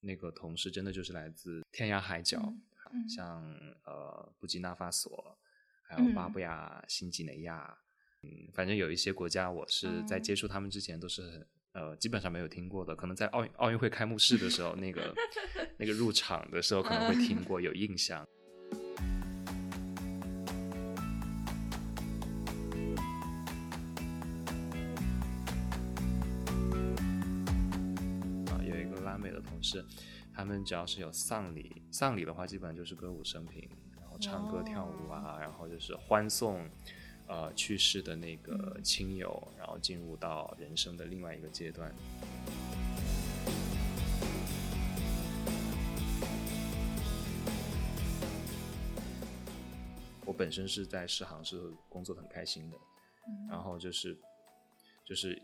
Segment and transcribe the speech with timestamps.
[0.00, 2.40] 那个同事真的就是来自天涯海角，
[2.92, 3.42] 嗯像
[3.84, 5.36] 呃布基纳法索，
[5.82, 7.78] 还有巴嗯布亚新几内亚，
[8.22, 10.20] 嗯，反正有一些国家我是在哦。
[10.20, 15.14] 接触他们之前都是很呃基本上没有听过的，可能在奥运奥运会开幕式的时候，那个
[15.78, 18.26] 那个入场的时候可能会听过，有印象。
[29.58, 29.84] 拉美的同事，
[30.32, 33.68] 他们只要是有丧礼，丧礼的话基本上就是歌舞升平，
[34.00, 36.68] 然后唱歌跳舞啊，然后就是欢送
[37.26, 41.92] 呃去世的那个亲友，然后进入到人生的另外一个阶段。
[50.24, 52.76] 我本身是在世行是工作很开心的，
[53.48, 54.16] 然后就是
[55.04, 55.40] 就是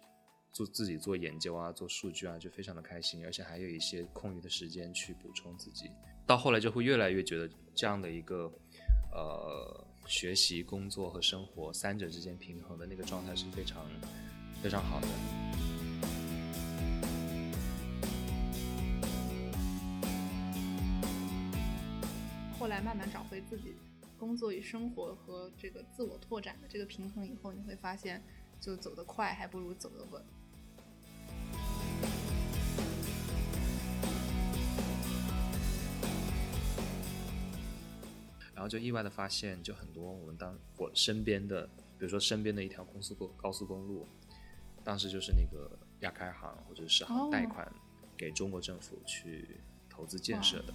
[0.54, 5.90] 做自己做研究啊，做数据啊，就非常的开心，而且还有一些空余的时间去补充自己。
[6.24, 8.50] 到后来就会越来越觉得这样的一个
[9.12, 13.84] 呃学习、工作和生活三者之间平衡的那个状态是非常
[14.62, 15.08] 非常好的。
[22.56, 23.74] 后来慢慢找回自己
[24.16, 28.22] 工作与生活和这个自我拓展的这个平衡以后，你会发现，
[28.60, 30.24] 就走得快还不如走得稳。
[38.54, 41.66] 然后就意外的发现，就很多我们当我身边的，
[41.98, 44.06] 比如说身边的一条公司公高速公路，
[44.84, 47.72] 当时就是那个亚开行或者是行贷哦款
[48.16, 49.60] 给中国政府去
[49.90, 50.74] 投资建设的。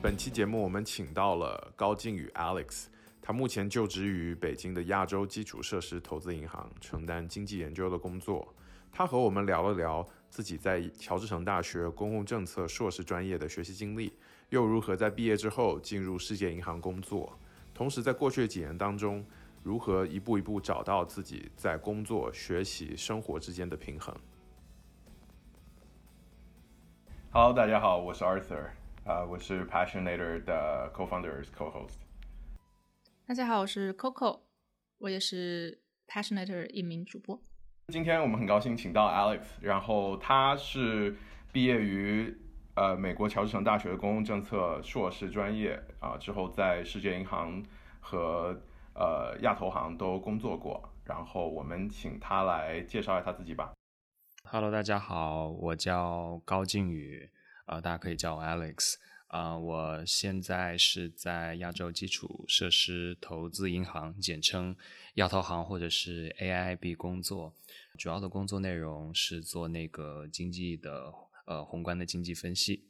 [0.00, 2.84] 本期节目我们请到了高靖宇 Alex，
[3.20, 8.54] 他目前就职于北京的亚洲基础设施投资银行，承担经济研究的工作。
[8.90, 14.12] 他和我们聊了聊自己在乔治城大学公共政策硕士专业的学习经历，
[14.50, 17.38] 又如何在毕业之后进入世界银行工作，
[17.72, 19.24] 同时在过去的几年当中，
[19.62, 24.14] 如何一步一步找到自己在工作、学习、生活之间的平衡。
[27.30, 28.70] Hello，大家好，我是 Arthur，
[29.04, 31.98] 啊、我是 Passionator 的 co-founders co-host。
[33.26, 34.40] 大家好，我是 Coco，
[34.98, 37.40] 我也是 Passionator 一名主播。
[37.90, 41.16] 今天我们很高兴请到 Alex，然后他是
[41.50, 42.36] 毕业于
[42.74, 47.64] 呃美国乔治城大学的公共政策硕士专业啊、之后在世界银行
[47.98, 48.54] 和
[48.92, 53.72] 呃亚投行都工作过，然后我们请他来介绍一下他自己吧。
[54.44, 57.30] Hello，大家好，我叫高靖宇，
[57.64, 58.96] 呃，大家可以叫我 Alex。
[59.28, 64.74] 啊、我现在是在亚洲基础设施投资银行，简称
[65.14, 67.54] 亚投行或者是 AIIB 工作。
[67.98, 71.12] 主要的工作内容是做那个经济的
[71.44, 72.84] 呃宏观的经济分析。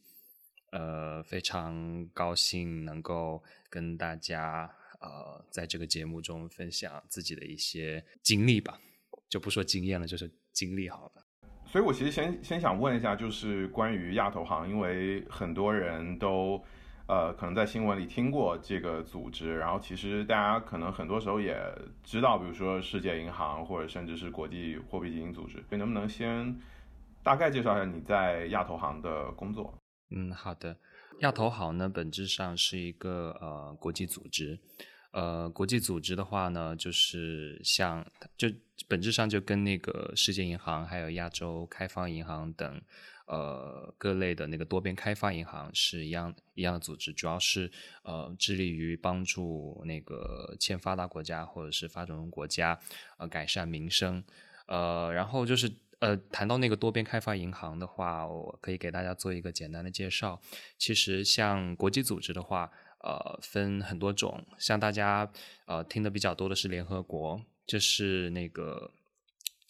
[0.71, 4.71] 呃，非常高兴能够跟大家
[5.01, 8.81] 呃在这个节目中分享自己的一些经历吧，
[9.29, 11.25] 就不说经验了，就是经历好了。
[11.71, 16.59] 所以我其实先先想问一下，就是关于亚投行，因为很多人都
[17.07, 21.55] 呃可能在新闻里听过这个组织，然后其实大家可能很多时候也
[22.03, 26.59] 知道，比如说世界银行或者甚至是国际货币基金组织，所以能不能先
[27.23, 29.75] 大概介绍一下你在亚投行的工作？
[30.11, 30.75] 嗯，好的。
[31.21, 34.59] 亚投行呢，本质上是一个呃国际组织。
[35.11, 38.49] 呃，国际组织的话呢，就是像就
[38.87, 42.81] 本质上就跟那个世界银行、还有亚洲开发银行等
[43.27, 47.71] 呃各类的那个多边开发银行是一样一样的组织，主要是
[48.03, 52.79] 呃致力于帮助那个欠发达国家或者是发展中国家
[53.17, 54.23] 呃改善民生。
[54.67, 60.41] 呃，然后就是呃，谈到那个多边开发银行的话，我可以给大家做一个简单的介绍。
[60.77, 62.71] 其实像国际组织的话，
[63.01, 65.31] 呃，分很多种，像大家
[65.67, 68.91] 呃听的比较多的是联合国，这是那个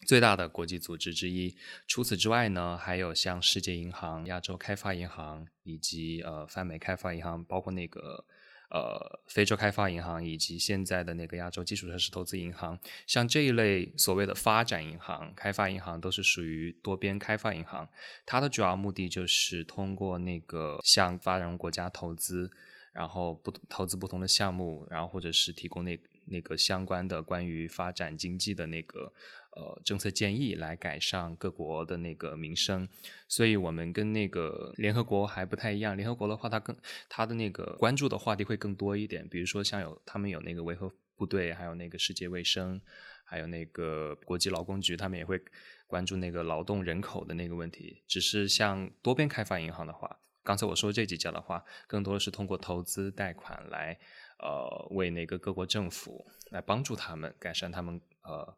[0.07, 1.55] 最大的国际组织之一。
[1.87, 8.25] 除此之外呢，还有像世界银行、亚洲开发银行以及呃泛美开发银行，包括那个。
[8.71, 12.77] 呃，非洲开发银行以及现在的那个亚洲基础设施投资银行，
[13.07, 17.89] 像这一类所谓的发展银行、开发银行，都是属于多边开发银行。
[18.27, 22.51] 它的主要目的就是通过那个向发展中国家投资，
[22.93, 29.11] 然后不投资不同的项目，然后或者是提供那那个相关的关于发展经济的那个
[29.51, 32.87] 呃政策建议，来改善各国的那个民生。
[33.27, 36.75] 所以我们跟那个联合国还不太一样，联合国的话，它更
[37.07, 42.79] 它的那个关注的话题会更多一点，比如说像有他们有那个维和部队，还有那个世界卫生，
[43.23, 45.41] 还有那个国际劳工局，他们也会
[45.87, 48.03] 关注那个劳动人口的那个问题。
[48.07, 50.19] 只是像多边开发银行的话，
[50.49, 53.95] 刚才我说这几家的话，更多的是通过投资贷款来，
[54.39, 58.57] 呃，为那个各国政府来帮助他们改善他们呃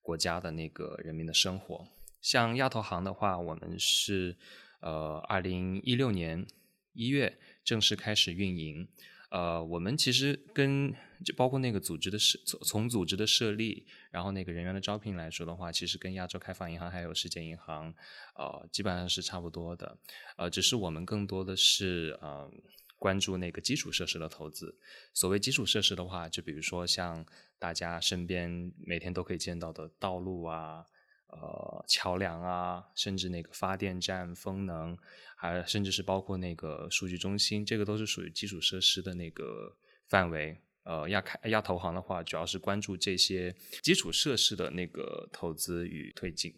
[0.00, 1.88] 国家的那个人民的生活。
[2.20, 4.38] 像亚投行的话，我们是
[4.82, 6.46] 呃二零一六年
[6.92, 8.88] 一月正式开始运营。
[9.32, 10.92] 呃，我们其实跟
[11.24, 17.94] 就包括那个组织的设从从组织的设立，然后那个人员的招聘来说的话，其实跟亚洲开发银行还有世界银行，
[18.36, 19.96] 呃，基本上是差不多的。
[20.36, 22.50] 呃，只是我们更多的是呃
[22.98, 24.76] 关注那个基础设施的投资。
[25.14, 27.24] 所谓基础设施的话，就比如说像
[27.58, 30.84] 大家身边每天都可以见到的道路啊。
[31.32, 34.94] 呃，桥梁啊，甚至那个发电站、风能，
[35.34, 39.74] 还甚至是包括那个数据中心，这个都是属于基础设施的那个
[40.08, 40.60] 范围。
[40.84, 46.54] 呃，亚开亚投行的话，主要是关注这些基础设施的那个投资与推进。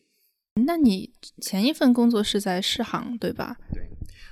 [0.66, 3.56] 那你前一份工作是在世行对吧？
[3.72, 3.88] 对，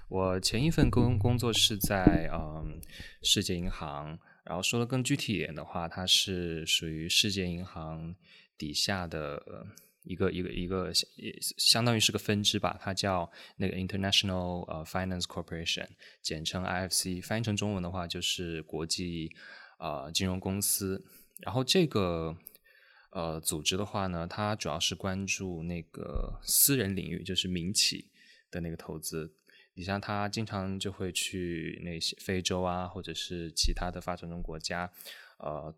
[0.08, 2.80] 我前一份工工作是在嗯
[3.22, 8.16] 世界银行，然后说的更具体一点的话，它是属于世界银行
[8.58, 9.40] 底下的。
[10.04, 11.04] 一个一个一个相
[11.58, 15.88] 相当于是个分支吧，它叫那个 International 呃 Finance Corporation，
[16.20, 19.30] 简称 IFC，翻译成中文的话就是国际
[19.78, 21.04] 啊金融公司。
[21.38, 22.36] 然后这个
[23.10, 28.10] 呃组织的话呢，它主要是关注那个私人领域，就是民企
[28.50, 29.34] 的那个投资。
[29.74, 34.92] 你像它经常就会去那些非洲啊，或者是其他的发展中国家，
[35.38, 35.74] 呃，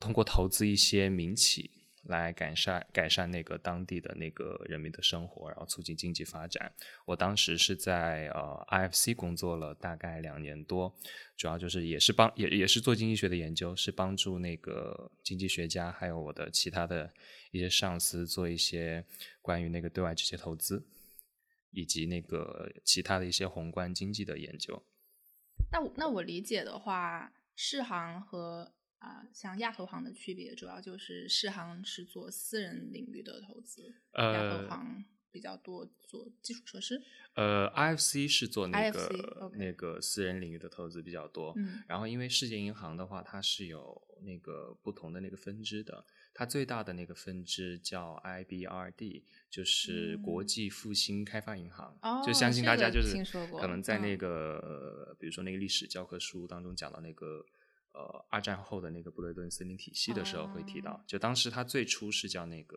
[0.00, 1.72] 通过投资一些民企。
[2.08, 6.72] 来改善改善那个当地的那个人民的生活，然后促进经济发展。
[7.04, 10.94] 我当时是在呃 IFC 工作了大概两年多，
[11.36, 17.12] 主要就是也是帮也也是做经济学的研究，是帮助那个经济学家还有我的其他的
[17.50, 19.04] 一些上司做一些
[19.42, 20.86] 关于那个对外直接投资
[21.70, 24.82] 以及那个其他的一些宏观经济的研究。
[25.72, 28.72] 那我那我理解的话，世行和
[29.06, 37.00] 啊，像亚投行的区别，主要就是世行是做私人领域的投资，亚投行比较多做基础设施。
[37.34, 41.52] 呃，IFC 是做那个那个私人领域的投资比较多。
[41.56, 46.04] 嗯，然后因为世界银行的话，它是有那个不同的那个分支的，
[46.34, 51.96] 它最大的那个分支叫 IBRD，就是国际复兴开发银行。
[52.02, 53.22] 哦，就相信大家就是
[53.60, 57.46] 可能在那个比如说那个历史教科书当中讲到那个。
[57.96, 62.76] 呃，二战后的那个布雷顿森林体系的时候会提到，就当时它最初是叫那个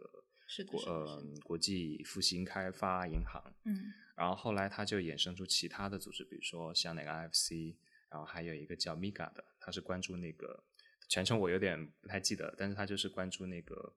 [0.66, 7.76] 国呃国际复兴开发银行，嗯，然后后来它就衍生出其他的组织，比如说像那个 IFC，
[8.10, 10.64] 然后还有一个叫 MIGA 的，它是关注那个
[11.10, 13.94] 全称我有点不太记得，但是它就是关注那个。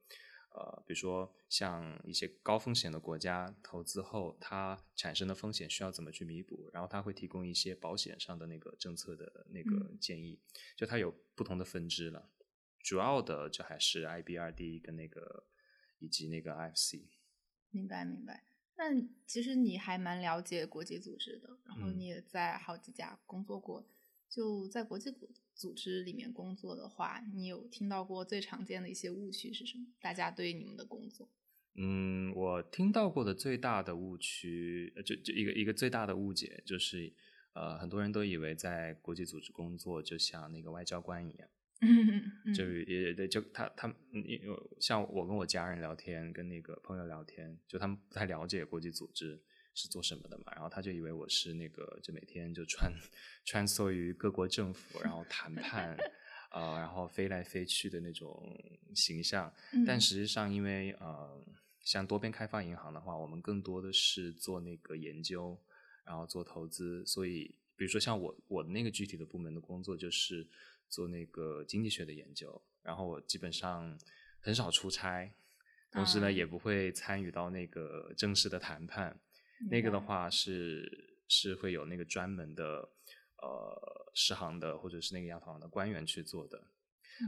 [0.54, 6.68] 呃，比如说像一些高风险的国家投资后，它产生的风险需要怎么去弥补？
[6.72, 10.38] 然后它会提供一些保险上的那个政策的那个建议。
[10.76, 12.30] 就它有不同的分支了，
[12.80, 15.44] 主要的就还是 IBRD 跟那个
[15.98, 17.06] 以及那个 IFC。
[17.70, 18.44] 明白明白。
[18.76, 18.84] 那
[19.26, 23.86] 其实你还蛮了解国际组织的，然后你也在好几家工作过。
[24.28, 25.10] 就在国际
[25.62, 29.86] 组组织里面工作的话，你有听到过最常见的一些误区是什么？
[30.00, 31.30] 大家对你们的工作？
[31.76, 37.12] 嗯，我听到过的最大的误区，就就一个一个最大的误解，就是
[37.52, 41.48] 呃，很多人都以为在国际组织工作就像那个外交官一样，
[42.52, 43.94] 就也也就他他
[44.80, 49.40] 像我跟我家人聊天，跟那个朋友聊天，就他们不太了解国际组织。
[49.74, 50.52] 是做什么的嘛？
[50.52, 52.92] 然后他就以为我是那个，就每天就穿
[53.44, 55.96] 穿梭于各国政府，然后谈判，
[56.50, 58.54] 呃，然后飞来飞去的那种
[58.94, 59.52] 形象。
[59.86, 61.42] 但实际上，因为呃，
[61.80, 65.58] 像多边开发银行的话，我们更多的是做那个研究，
[66.04, 67.04] 然后做投资。
[67.06, 70.46] 所以，比如说像我我的那个具体的部门的工作，就是
[70.90, 72.60] 做那个经济学的研究。
[72.82, 73.98] 然后我基本上
[74.40, 75.32] 很少出差，
[75.90, 79.18] 同时呢，也不会参与到那个正式的谈判。
[79.70, 80.00] 那个的。
[80.00, 82.88] 话是是会有那个专门的
[83.36, 86.64] 呃食行的或者是那个亚投行的官员去做的，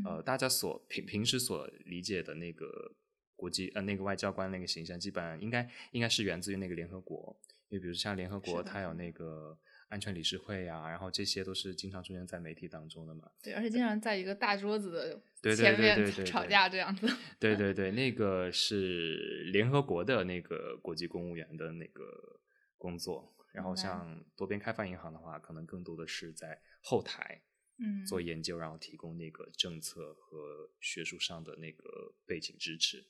[0.05, 2.97] 呃，大家所平平时所理解的那个
[3.37, 7.39] 国际呃那个外交官那个形象，基本上应该应该是源自于那个联合国，
[7.69, 8.95] 因为比如像联合国，它有。
[8.95, 13.31] 那个安全理事会呀，然后这些都是经常出现在媒体当中的嘛。
[13.43, 17.09] 对，而且经常在一个大桌子 的前面吵架这样子。
[17.39, 22.41] 对对对，那个是联合国的那个国际公务员的那个
[22.77, 23.33] 工作。
[23.53, 27.41] 然后像多边开发银行的话，可能更多的是在后台
[27.79, 33.07] 嗯，做研究，然后提供那个政策和学术上的那个背景支持。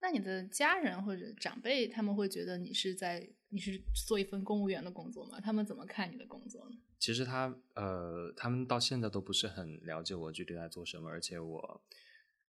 [0.00, 5.40] 那你的家人或者长辈，他们会觉得你是在你是做一份公务员的工作吗？
[5.40, 6.76] 他们怎么看你的工作呢？
[6.98, 11.82] 其实他呃，他们到现在都不是很了解我具体在做什么，而且我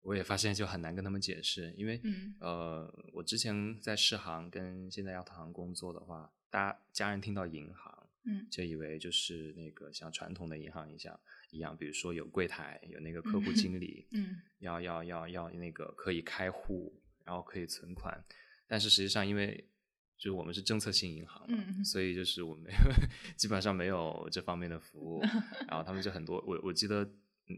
[0.02, 11.20] 我也发现就很难跟他们解释，因为、嗯呃，我之前在世行跟现在亚投行工作的话，大家家人听到银行，嗯就以为就是那个像传统的银行一样
[11.50, 18.22] 一样，比如说有柜台，有那个客户经理，嗯要要要要那个可以开户，然后可以存款，
[18.66, 19.68] 但是实际上因为
[20.16, 22.70] 就是我们是政策性银行嘛，嗯所以就是我们
[23.36, 25.20] 基本上没有这方面的服务，
[25.68, 27.02] 然后他们就很多，我我记得，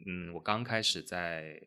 [0.06, 1.60] 嗯，我刚开始在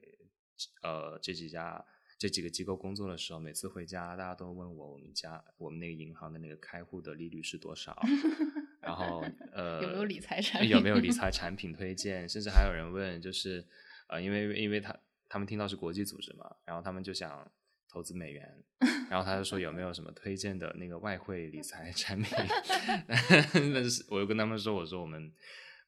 [0.81, 1.85] 呃这几家
[2.17, 7.97] 这几个机构工作的时候，每次回家大家都问我我们家我们那个银行的那个开户的利率是多少，
[8.81, 13.65] 然后呃有没有理财产品有没有理财产品推荐，甚至还有人问，就是
[14.07, 14.93] 呃，因为因为他
[15.29, 17.49] 他们听到是国际组织嘛，然后他们就想
[17.89, 18.63] 投资美元，
[19.09, 22.31] 然后他就说有没有什么推荐的那个外汇理财产品，
[23.73, 25.23] 但是我又跟他们说，我说我们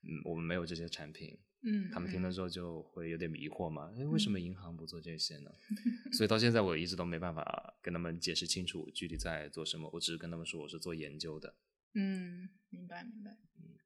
[0.03, 5.51] 嗯我们没有这些产品，嗯，他们听了嗯之后就会有点迷惑嘛，哎，为什么银行不做这些呢？
[6.12, 11.55] 所以到现在我一直都没办法跟他们解释清楚具体在做什么，我只是跟他们说我是做研究的。
[11.93, 13.38] 嗯，明白明白。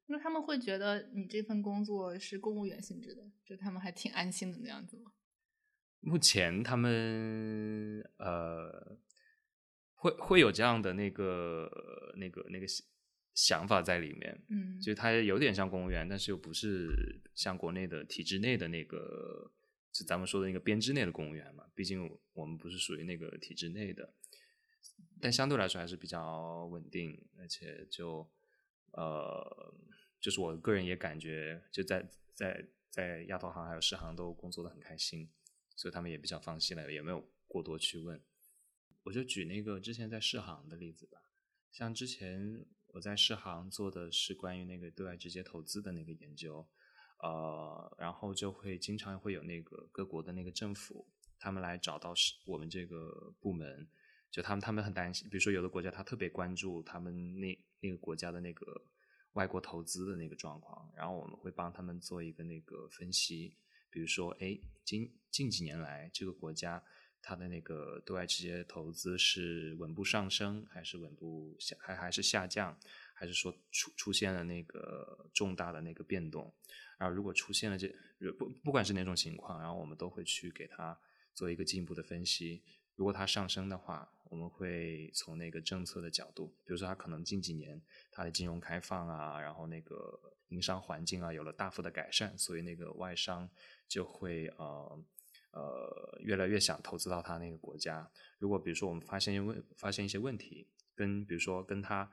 [0.06, 5.10] 因为他们会觉得你这份工作是公务员性质的，就他们还挺安心的那样子吗？
[6.06, 8.96] 目前他们呃
[9.94, 11.68] 会会有这样的那个
[12.16, 12.86] 那个那个想
[13.34, 19.50] 想法在里面，嗯，就是他有点像公务员，但是又不是像国内的体制内的那个，
[19.90, 21.64] 就咱们说的那个编制内的公务员嘛。
[21.74, 24.14] 毕竟我们不是属于那个体制内的，
[25.20, 28.30] 但相对来说还是比较稳定，而且就
[28.92, 29.74] 呃，
[30.20, 35.28] 就是我个人也感觉就在在在亚投行还有世行都工作的很开心，
[35.76, 38.20] 所以他们也比较放心了，也没有过多去问。
[39.04, 41.20] 我就举那个之前在世行的例子吧，
[41.70, 46.66] 像之前我在世行做的是关于那个对外直接投资的那个研究，
[47.22, 51.06] 呃，然后就会经常会有那个各国的那个政府，
[51.38, 53.88] 他们来找到是我们这个部门，
[54.30, 58.86] 就他们他们很担心，比如说有的国家他特别关注他们那那个国家的那个
[59.34, 63.54] 外国投资的那个状况，然后我们会帮他们做一个那个分析，
[63.90, 66.82] 比如说，哎，近近几年来这个国家
[67.20, 72.78] 它的那个对外直接投资是稳步上升，还是稳步下，还还是下降，
[73.14, 76.54] 还是说出出现了那个重大的那个变动？
[76.98, 77.88] 然后如果出现了这
[78.38, 80.98] 不不管是哪种情况，然后我们都会去给它
[81.34, 82.62] 做一个进一步的分析。
[82.94, 87.80] 如果它上升的话，我们会从那个政策的角度，比如说它可能近几年
[88.10, 93.48] 它的金融开放啊，然后那个营商环境啊有了大幅的改善，所以那个外商
[93.88, 95.04] 就会呃
[95.52, 98.10] 呃越来越想投资到它那个国家。
[98.38, 102.10] 如果比如说我们发现问发现一些问题，跟比如说跟它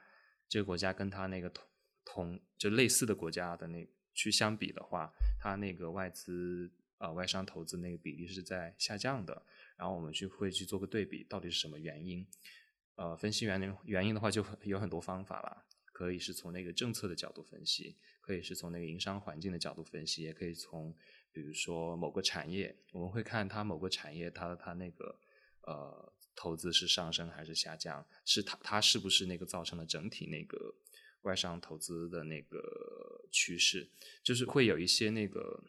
[0.48, 1.66] 这个国家跟它那个同
[2.06, 9.46] 同就类似的国家的那去相比的话，它那个外资呃外商投资那个比例是在下降的。
[9.76, 12.26] 然后我们去会去做个对比，到底是什么原因？
[12.96, 20.96] 呃，分析原因原因的话，就有很多方法了，可以是从那个政策的角度分析，可以是从那个营商环境的角度分析，也可以从
[21.32, 25.20] 比如说某个产业，我们会看它某个产业它它那个
[25.62, 30.76] 呃投资是上升还是下降，是它它是不是那个造成了整体那个
[31.24, 33.90] 外商投资的那个趋势，
[34.22, 35.64] 就是会有一些那个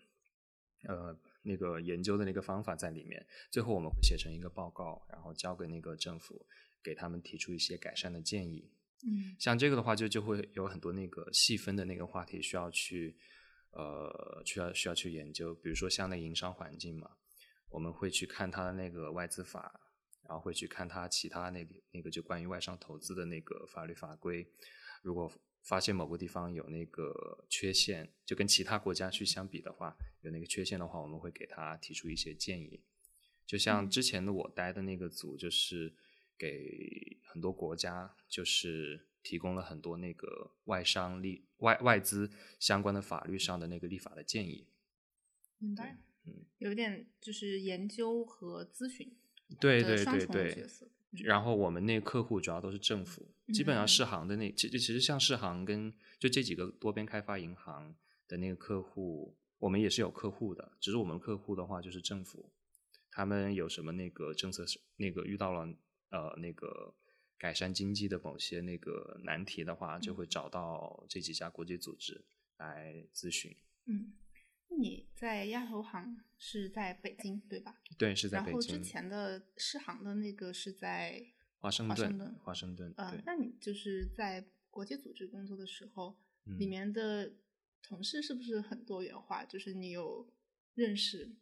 [0.88, 1.18] 呃。
[1.44, 6.46] 那个研究的那个方法在里面，最后我们会写成一个报告，然后交给那个政府，
[6.82, 8.70] 给他们提出一些改善的建议。
[9.06, 13.14] 嗯像这个的话就，就会有很多那个细分的那个话题需要去，
[13.72, 15.54] 呃，需要需要去研究。
[15.54, 17.10] 比如说像那营商环境嘛，
[17.68, 19.78] 我们会去看它的那个外资法，
[20.26, 24.46] 然后会去看它其他那个那个就关于外商投资的那个法律法规。
[25.02, 25.30] 如果
[25.64, 32.84] 发现某个地方有那个缺陷，就跟其他国家去相比的话，有那个缺陷的话，我们会给他提出一些建议。
[33.46, 35.94] 就像之前的我待的那个组，就是
[36.38, 42.30] 给很多国家就是提供了很多那个外商立外外资
[42.60, 44.68] 相关的法律上的那个立法的建议。
[45.58, 45.98] 明白。
[46.26, 49.14] 嗯，有点就是研究和咨询
[49.60, 50.68] 对对对对。
[51.22, 53.88] 然后我们那客户主要都是政府，基本上嗯。
[53.88, 57.94] 世行的那其实其实像世行跟就这几个多边开发银行
[58.26, 62.52] 的那个客户，我们也是有客户的，只是我们客户的话就是政府，
[63.10, 65.72] 他们有什么那个政策是那个遇到了
[66.10, 66.94] 呃那个
[67.38, 72.24] 改善经济的某些那个难题的话，就会找到这几家国际组织
[72.56, 73.54] 来咨询。
[73.86, 74.12] 嗯，
[74.68, 77.80] 你在亚投行是在北京对吧？
[77.96, 78.52] 对，是在北京。
[78.52, 81.24] 然后之前的世行的那个是在
[81.58, 82.34] 华盛顿。
[82.42, 82.92] 华盛顿。
[82.96, 86.18] 呃，那你就是在国际组织工作的时候，
[86.58, 87.32] 里面的
[87.82, 89.44] 同事是不是很多元化？
[89.44, 90.28] 就是你有
[90.74, 91.36] 认识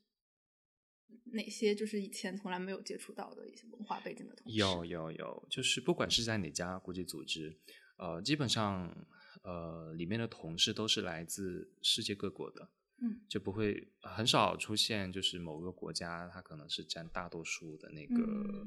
[1.33, 4.59] 哪些就是以前从来没有接触到的一些文化背景的同事？
[4.59, 7.59] 有有有，就是不管是在哪家国际组织，
[7.97, 8.95] 呃，基本上
[9.43, 12.71] 呃里面的同事都是来自世界各国的。
[12.99, 18.64] 嗯，就不会很少出现，就是某个国家它可能是占大多数的那个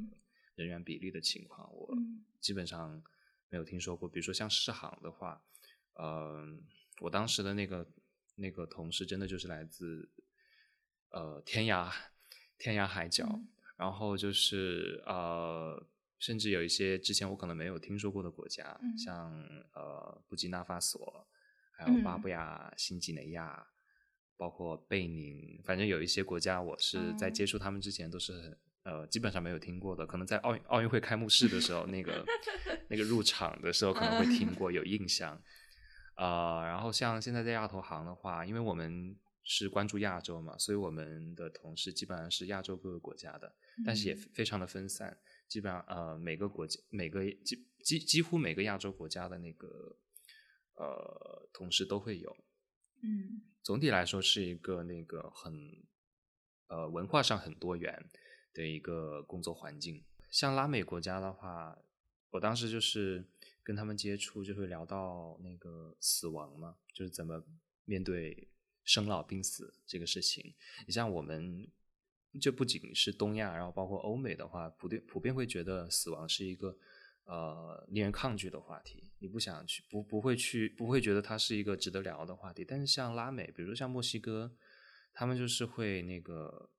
[0.55, 1.95] 人员比例的情况，我
[2.41, 3.01] 基本上
[3.49, 4.09] 没有听说过。
[4.09, 5.41] 比如说像世行的话，
[5.93, 6.45] 呃，
[6.99, 7.87] 我当时的那个
[8.35, 10.09] 那个同事真的就是来自
[11.11, 11.89] 呃天涯
[12.57, 13.39] 天涯海角，
[13.77, 15.87] 然后就是呃，
[16.19, 19.31] 甚至有一些之前我可能没有听说过的国家，像
[19.73, 21.25] 呃布基纳法索，
[21.71, 23.67] 还有巴布亚新几内亚。
[24.37, 30.05] 包括贝宁，反正有一些国家，我是在接触他们之前都是呃基本上没有听过的。
[30.05, 32.25] 可能在奥运奥运会开幕式的时候，那个
[32.89, 35.41] 那个入场的时候可能会听过，有印象。
[36.15, 43.53] 啊，然后像现在在亚投行的话，因为我们是关注亚洲嘛，所以我们的同事基本上是亚洲各个国家的，
[43.85, 45.17] 但是也非常的分散。
[45.47, 49.67] 基本上呃每个国家每个几几几乎每个亚洲国家的那个
[50.75, 52.35] 呃同事都会有。
[53.05, 55.83] 嗯，总体来说是一个那个很，
[56.67, 58.09] 呃，文化上很多元
[58.51, 60.03] 的一个工作环境。
[60.31, 61.77] 像拉美国家的话，
[62.31, 63.23] 我当时就是
[63.61, 67.43] 跟他们接触，就会聊到那个死亡嘛，就是怎么
[67.85, 68.47] 面对
[68.83, 70.55] 生老病死这个事情。
[70.87, 71.67] 你像我们，
[72.41, 76.75] 就不仅是东亚，然后包括欧美的话，普遍普遍会觉得死亡是一个。
[77.25, 82.63] 呃，令人抗拒的话题，你不想去，不不会去，不会觉得它是一个值得聊的话题。
[82.63, 84.55] 但是像拉美，比如像墨西哥，
[85.11, 86.69] 他们就是会那个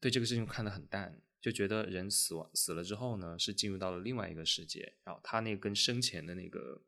[0.00, 6.82] 对这个事情看得很淡，就觉得人死亡死了之后呢，是进入到了另外一个世界，然后他那跟生前的那个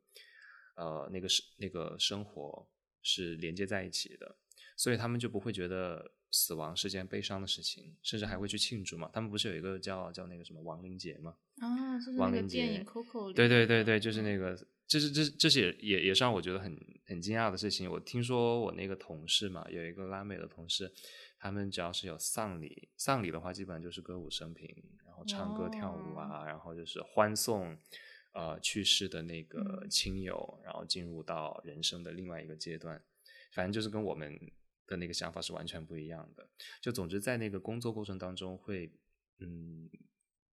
[0.75, 2.67] 呃那个是那个生活
[3.01, 4.35] 是连接在一起的，
[4.75, 6.13] 所以他们就不会觉得。
[6.35, 9.07] 死亡是件悲伤的事情，甚至还会去庆祝嘛？
[9.13, 11.37] 他们不是有一个叫叫那个什么亡灵节吗？
[11.63, 14.55] 啊，就是那个电影《Coco》对对对对，就是那个，
[14.87, 17.89] 这是这这是也也也是让我觉得很很惊讶的事情。
[17.89, 20.91] 我听说我那个同事嘛，有一个拉美的同事，
[21.39, 24.67] 他们只要是有丧礼，丧礼的话基本上就是歌舞升平，
[25.05, 27.77] 然后唱歌跳舞啊，然后就是欢送
[28.33, 33.01] 呃去世的那个亲友，然后进入到人生的另外一个阶段。
[33.53, 34.37] 反正就是跟我们。
[34.85, 36.45] 的那个想法是完全不一样的。
[36.81, 38.91] 就总之在那个工作过程当中，会
[39.39, 39.89] 嗯，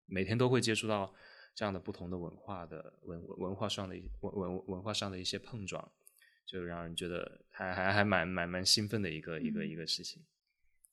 [0.09, 1.15] 每天都会接触到
[1.55, 5.93] 这样的不同的文化的文文化上的文文文化上的一些碰撞，
[6.45, 10.25] 就让人觉得还还还蛮蛮蛮兴奋的一个一个一个事情。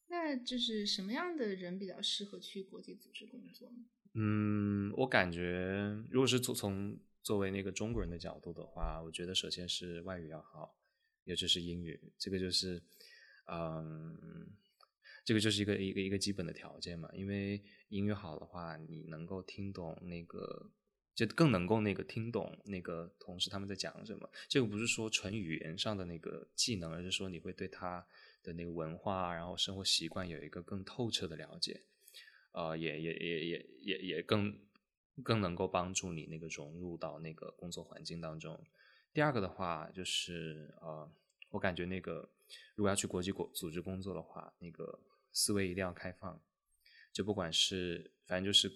[0.07, 3.85] 那就是什么样的人比较适合去国际组织工作呢？
[4.13, 10.75] 嗯，我感觉如果是从从作为那个中国人的角度的话，我觉得首先是外语要好，
[11.23, 12.81] 也就是英语，这个就是。
[13.47, 14.49] 嗯，
[15.25, 17.09] 这个就是一个一个一个基本的条件嘛。
[17.13, 20.69] 因为英语好的话，你能够听懂那个，
[21.15, 24.29] 就更能够那个听懂那个同事他们在讲什么。
[24.47, 28.05] 这个不是说纯语言上的那个技能，而是说你会对他
[28.43, 31.81] 的那个文化，然后生活习惯有一个更透彻的了解。
[32.51, 34.57] 呃，也也也也也也更
[35.23, 38.63] 更能够帮助你那个融入到那个工作环境当中。
[39.11, 41.11] 第二个的话就是呃，
[41.49, 42.29] 我感觉那个。
[42.75, 44.99] 如果要去国际国组织工作的话，那个
[45.35, 46.41] 思维一定要开放，
[47.11, 48.71] 就不管是反正就是，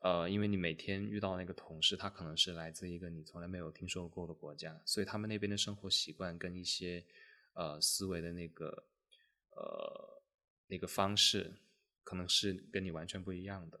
[0.00, 7.02] 呃，因为你每天遇到那个同事，他可能是来自一个你从来没有听说过的国家，所以他们那边的生活习惯跟一些
[7.54, 8.86] 呃思维的那个
[9.52, 10.22] 呃
[10.66, 11.54] 那个方式，
[12.04, 13.80] 可能是跟你完全不一样的，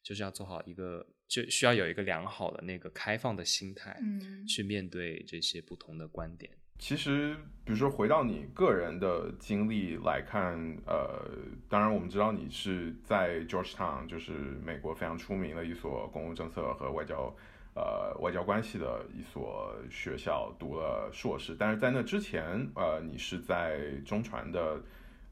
[0.00, 6.56] 就是要做好一个，就需要有一个良好的那个开放的心态，嗯，去面对这些不同的观点。
[6.78, 10.54] 其实，比如说回到你个人的经历来看，
[10.86, 11.20] 呃，
[11.68, 14.32] 当然我们知道你是在 Georgetown，就是
[14.64, 17.34] 美国非常出名的一所公共政策和外交，
[17.74, 21.56] 呃，外交关系的一所学校读了硕士。
[21.58, 24.80] 但是在那之前，呃，你是在中传的，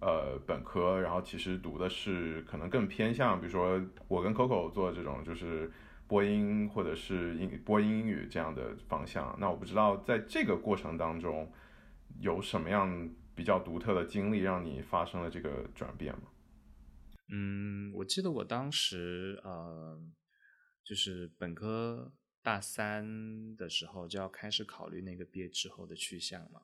[0.00, 5.70] 呃，本科，然后其实读的是可能更偏向，比如说我跟 Coco 做这种就是。
[6.08, 11.52] 播音或者是英播音英语这样的方向，那我不知道在这个过程当中
[12.20, 16.30] 有什么样比较独特的经历让你发生了这个转变吗？
[17.28, 20.00] 嗯，我记得我当时呃，
[20.84, 26.62] 就是本科大三的时候就要开始考虑那个毕业之后的去向嘛。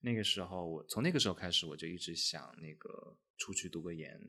[0.00, 4.20] 那个时候我从那个时候开始，我就一直想那个出去读个研，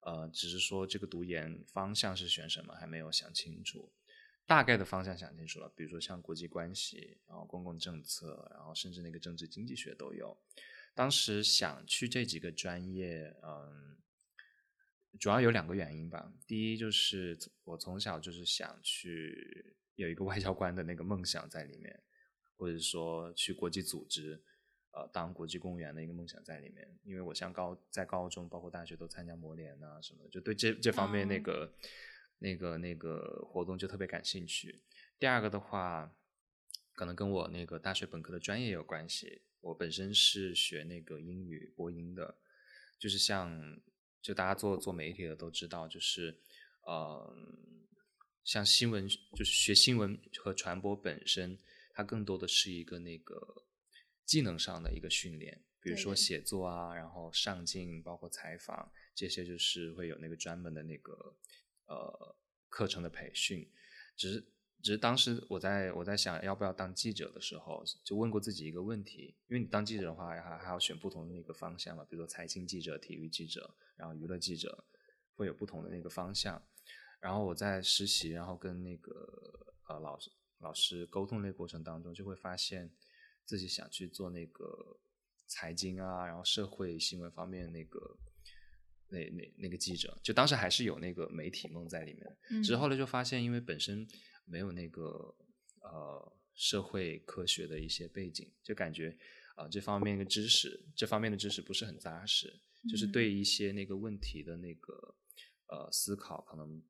[0.00, 3.92] 呃，只是说这个读研方向是选什么还没有想清楚，
[4.46, 10.38] 大概的方向想清楚了，比如说像国际关系，然后公共政策，然后甚至那个政治经济学都有。
[10.94, 13.96] 当时想去这几个专业，嗯，
[15.18, 16.32] 主要有两个原因吧。
[16.46, 22.02] 第一就是我从小就是想去有一个外交官的那个梦想在里面，
[22.56, 24.42] 或者说去国际组织。
[24.98, 31.72] 呃，当国际公务员的一个梦想在里面，因为我像高在高中包括大学都参加模联啊什么的，就对这这方面那个
[32.38, 34.80] 那个那个活动就特别感兴趣。
[35.16, 36.12] 第二个的话，
[36.94, 42.36] 可能跟我那个大学本科的专业有关系，我本身是学那个英语播音的，
[42.98, 43.80] 就是像
[44.20, 46.40] 就大家做做媒体的都知道，就是
[46.82, 47.36] 呃，
[48.42, 51.56] 像新闻就是学新闻和传播本身，
[51.92, 53.64] 它更多的是一个那个。
[54.28, 61.34] 技能上的一个训练，比如说写作啊，然后上镜，包括采访，这些就是会有那个专门的那个
[61.86, 62.36] 呃
[62.68, 63.66] 课程的培训。
[64.14, 64.40] 只是
[64.82, 74.84] 只是当时我在我在想要不要当记者的时候，就问过自己一个问题，因为你当记者的话，还还要选不同的那个方向嘛，比如说财经记者、体育记者，然后娱乐记者，
[75.32, 76.62] 会有不同的那个方向。
[77.18, 82.90] 然后我在实习，然后跟那个呃老师老师沟通那过程当中，就会发现。
[83.48, 85.00] 自己想去做那个
[85.46, 88.18] 财经啊，然后社会新闻方面那个
[89.08, 92.62] 那那那个记者，就当时还是有那个媒体梦在里面。
[92.62, 94.06] 之后来就发现，因为本身
[94.44, 95.34] 没有那个
[95.80, 99.16] 呃社会科学的一些背景，就感觉
[99.56, 105.16] 啊这方面的知识，这方面的知识不是很扎实，就是对一些那个问题的那个
[105.68, 106.82] 呃思考可能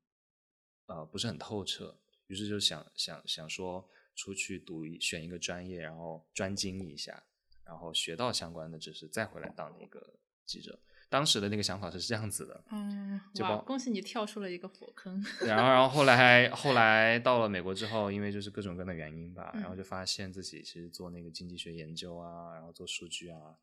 [0.86, 2.00] 呃不是很透彻。
[2.26, 3.88] 于是就想想想说。
[4.18, 7.22] 出去读一选一个专业，然后专精一下，
[7.64, 10.76] 然后学到相关的知识，再回来当那个记者。
[11.08, 12.64] 当时的那个想法是这样子的。
[12.72, 15.24] 嗯，就，恭喜你跳出了一个火坑。
[15.46, 23.56] 然后，然后后来后来 到了美国之后，因为就是各种各样的原因吧，然后就发现自己其实做那个经济学研究啊，然后做数据啊，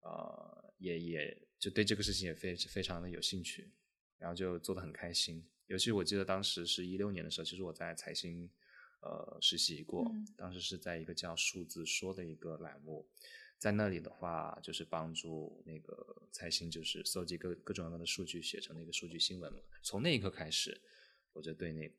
[0.00, 3.70] 呃，也也就对这个事情也非非常的有兴趣，
[4.16, 5.46] 然后就做的很开心。
[5.66, 8.50] 尤其我记得当时是一六年的时候，其实我在财新。
[9.02, 13.08] 呃，实习过，当时是在一个叫“数字说”的一个栏目，
[13.58, 19.50] 在那里的话，就是帮助那个财新，就是搜集各各种各样的数据，写成那个数据新闻。
[19.82, 20.80] 从那一刻开始，
[21.32, 21.90] 我就对那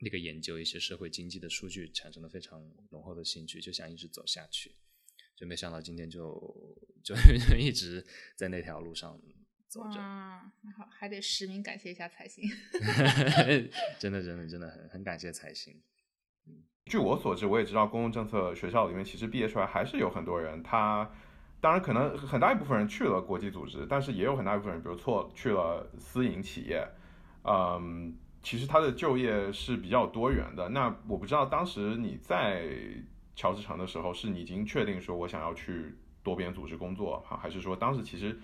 [0.00, 4.76] 那个研究一些社会经济的数据产生了非常浓厚的兴趣，就想一直走下去。
[5.34, 6.22] 就没想到今天就
[7.02, 7.14] 就
[7.58, 9.18] 一直在那条路上
[9.66, 9.98] 走着。
[10.90, 12.44] 还得实名感谢一下财星。
[13.98, 15.82] 真的，真的，真的很很感谢财新。
[16.86, 21.10] 据我所知，我也知道公共政策学校里面其实毕业出来还是有很多人，他
[21.58, 26.86] 当然可能很大一部分人去了国际组织，但是也有很大一部分人，比如错去了私营企业，
[27.44, 30.68] 嗯，其实他的就业是比较多元的。
[30.68, 32.68] 那我不知道当时你在
[33.34, 38.38] 乔治城的时候，是你已经确定说我想要去多边组织工作，哈，还是说当时其实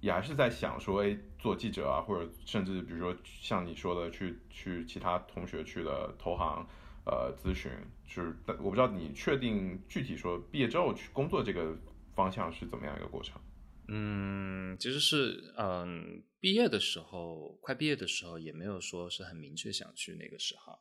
[0.00, 6.64] 也还是在想说，哎，做记者啊，或者甚至比如说像你说的去去其他同学去了投行。
[7.10, 7.72] 呃，咨询
[8.06, 11.76] 就是，我不知道你确定具体说毕业之后去工作这个
[12.14, 13.40] 方向是怎么样一个过程？
[13.88, 20.78] 嗯，其实是，嗯，毕业的时候，快毕业的时候也没有说是很明确想去那个世行，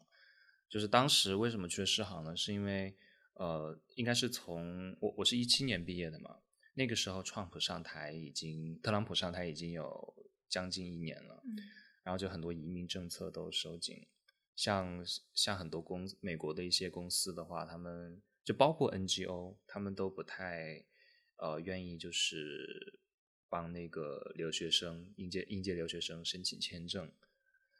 [0.69, 2.37] 就是当时为什么去世行呢？
[2.37, 2.95] 是因为，
[3.33, 6.35] 呃，应该是从我我是一七年毕业的嘛，
[6.75, 10.15] 那个时候特朗普上台已经，特朗普上台已经有
[10.47, 11.41] 将近一年了，
[12.03, 14.05] 然后就很多移民政策都收紧。
[14.59, 15.01] 像
[15.33, 20.83] 像很多公美国的一些公司的话，他们就包括 NGO，他们都不太
[21.37, 22.99] 呃愿意就是
[23.47, 27.09] 帮那个留学生应届应届留学生申请签证，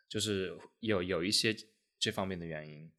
[0.08, 1.54] 就是有有一些
[2.00, 2.90] 这方面的原因。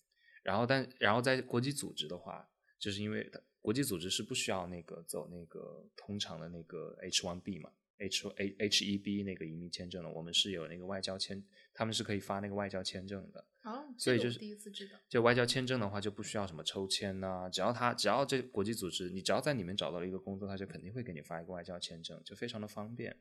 [0.43, 7.73] 然后但然后在国际组织的话，就是因为国际组织是不需要那个走那个通常的那个 H1B 嘛。
[8.01, 13.45] H A H E B 那个移民签证了，我们是有那个外交签，他们是可以发那个外交签证的。
[13.63, 14.99] 哦，所以就是第一次知道。
[15.09, 23.17] 就外交签证的话，就不需要什么抽签呐，只要他只要这国际组织，你只要在里面找到了一个工作，他就肯定会给你发一个外交签证，就非常的方便。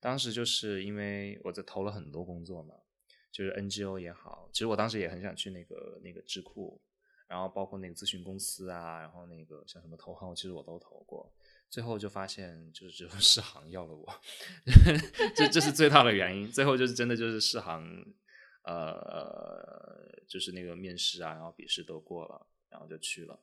[0.00, 2.74] 当时就是因为我在投了很多工作嘛，
[3.30, 6.80] 就是 N G O 也好，其实我当时也很想去那个那个智库，
[7.26, 11.30] 然后包括那个咨询公司啊，然后那个像什么投行，其实我都投过。
[11.74, 14.08] 最后就发现，就是只有世行要了我，
[15.34, 16.48] 这这是最大的原因。
[16.48, 18.14] 最后就是真的就是世行，
[18.62, 23.36] 呃，就是那个面试啊，然后笔试都过了，然后就去了。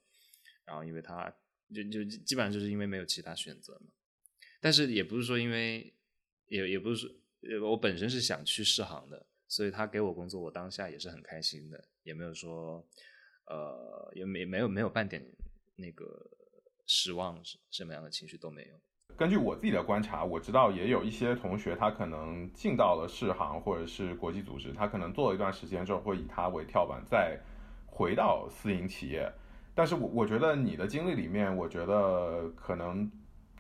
[0.64, 1.30] 然后因为他
[1.76, 3.92] 就就基本上就是因为没有其他选择嘛。
[4.62, 5.94] 但是也不是说因为，
[6.48, 7.06] 也也不是
[7.42, 12.88] 说，我本身是想去世行的，所以他给我工作，我当下也是很开心的，也没有说，
[13.48, 15.22] 呃，也没没有没有半点
[15.76, 16.32] 那个
[16.94, 18.76] 失望什么样的情绪都没有。
[19.16, 27.40] 根据我自己的观察，我知道也有一些同学，他可能进到了世行或者是国际组织，他可能做了一段时间之后，会以他为跳板，再
[27.86, 29.32] 回到私营企业。
[29.74, 33.10] 但是我我觉得你的经历里面，我觉得可能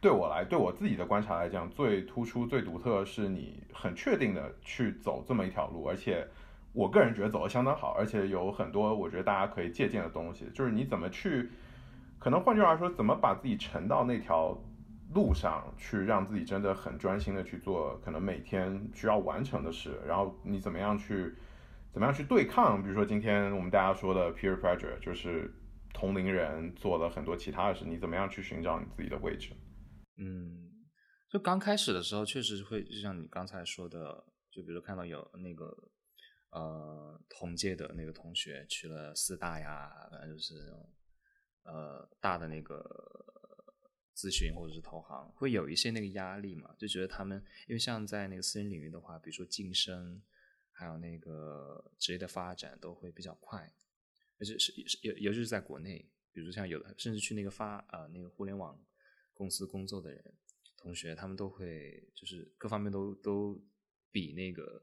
[0.01, 6.27] 对我来，对我自己的观察来讲，最突出、最独特是你很确定的去走这么一条路，而且
[6.73, 11.49] 我个人觉得走的相当好，而且有很多我觉得大家可以借鉴的东西，就是你怎么去，
[12.21, 14.57] 可能换句话说，怎么把自己沉到那条
[15.13, 21.35] 路上去，让自己真的很专心的去做可能每天需要完成的事，然后你怎么样去，
[21.91, 25.51] 怎么样去对抗，比如说今天我们大家说的 peer pressure，就是。
[25.93, 29.51] 同龄人做了很多其他的事，你怎么样去寻找你自己的位置？
[30.17, 30.87] 嗯，
[31.29, 35.65] 就刚开始的时候，确实会就像你刚才说的，就比如看到有那个
[36.51, 40.53] 呃同届的那个同学去了四大呀，反正就是
[41.63, 42.79] 呃大的那个
[44.15, 50.21] 咨询或者是投行，会有一些那个压力嘛，就觉得他们因为像在那个私人领域的话，比如说晋升
[50.71, 53.73] 还有那个职业的发展都会比较快。
[54.39, 58.83] 而且是是尤尤其是在国内，比如像有的甚至去那个发啊那个互联网
[59.35, 60.33] 公司工作的人
[60.77, 63.63] 同学，他们都会就是各方面都都
[64.11, 64.81] 比那个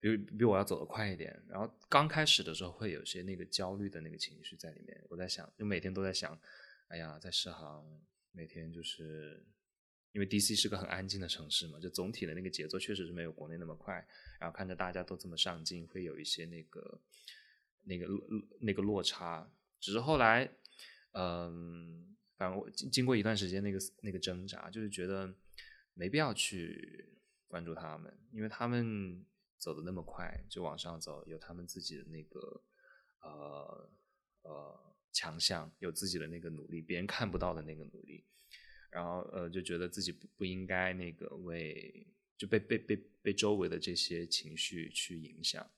[0.00, 1.40] 比比我要走得快一点。
[1.48, 5.02] 然后刚开始的时候会有些那个焦虑的那个情绪在里面。
[5.08, 6.38] 我在想，就每天都在想，
[6.88, 8.00] 哎呀，在世行
[8.32, 9.44] 每天就是
[10.12, 13.94] 因为 DC 是个很安静的城市嘛，就总体的那个节奏确实是没有国内那么快。
[14.40, 17.00] 然后看着大家都这么上进，会有一些那个。
[17.84, 18.28] 那个落
[18.60, 20.44] 那个落差，只是后来，
[21.12, 25.34] 嗯，反正我经经过一段时间那个那个挣扎，就是觉得
[25.94, 27.08] 没必要去
[27.46, 29.24] 关注他们，因为他们
[29.58, 32.62] 走的那么快，就往上走，有他们自己的那个
[33.20, 33.90] 呃
[34.42, 38.24] 呃强项，有自己的那个努力，别人看不到的那个努力，
[38.90, 45.68] 然后呃就觉得自己不不应该那个为就被被被被周围的这些情绪去影响。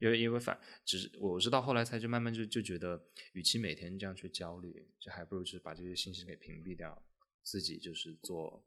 [0.00, 7.00] 因为因为反只是我是到后来才就慢慢就就觉得，与其每天这样去焦虑，就还不如就是把这些信息给屏蔽掉，
[7.42, 8.66] 自己就是做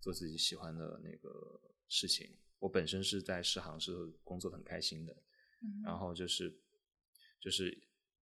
[0.00, 2.36] 做自己喜欢的那个事情。
[2.58, 3.92] 我本身是在世行是
[4.24, 5.16] 工作很开心的，
[5.84, 6.58] 然后就是
[7.40, 7.76] 就是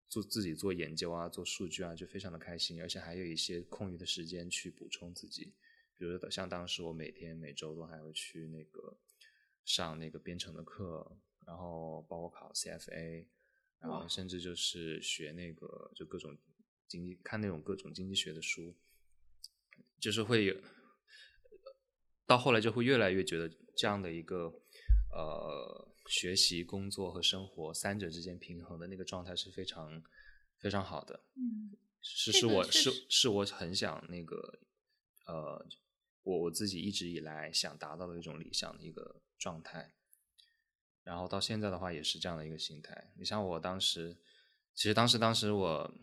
[0.08, 5.54] 做自己做研究啊，做数据啊，就非常的开心，而且还有一些空余的时间去补充自己，
[5.98, 8.98] 比如像当时我每天每周都还会去那个
[9.64, 11.18] 上那个编程的课。
[11.48, 13.28] 然后包括考 CFA，
[13.80, 16.36] 然后甚至就是学那个就各种
[16.88, 18.76] 经济看那种各种经济学的书，
[20.00, 20.60] 就是会有
[22.26, 24.54] 到后来就会越来越觉得这样的一个
[25.12, 30.04] 呃学习、工作和生活三者之间平衡的那个状态是非常
[30.60, 31.26] 非常好的。
[31.36, 34.60] 嗯，是是我是是我很想那个
[35.26, 35.66] 呃
[36.24, 39.92] 我我自己一直以来想达到的一种理想的一个状态。
[41.04, 43.14] 然后到现在的话也是这样的一个心态。
[43.16, 44.18] 你像我当时，
[44.74, 45.94] 其实当时当时我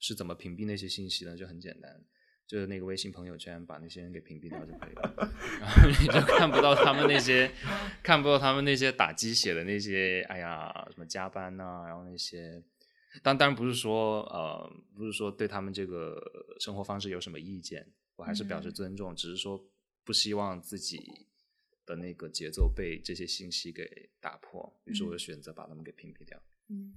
[0.00, 1.36] 是怎么屏蔽那些信息呢？
[1.36, 2.04] 就很简单，
[2.48, 5.14] 就是那个微信朋友圈把那些人给屏蔽掉就可以了。
[5.60, 7.52] 然后你就看不到他们那些，
[8.02, 12.60] 看不到他们那些打鸡血的那些，哎呀，什么加班呐，然后那些。
[13.22, 16.20] 当当然不是说呃，不是说对他们这个
[16.58, 19.62] 生活方式有什么意见，我还是表示尊重，只是说
[20.02, 21.26] 不希望自己。
[21.88, 26.38] 的那个节奏被这些信息给打破，于是我就选择把他们给屏蔽掉。
[26.68, 26.92] 嗯，